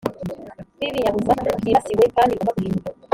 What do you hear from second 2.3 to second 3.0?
bigomba guhinduka